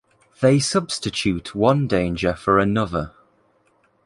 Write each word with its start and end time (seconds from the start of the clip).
They 0.39 0.57
substitute 0.57 1.53
one 1.53 1.87
danger 1.87 2.33
for 2.33 2.57
another. 2.57 3.11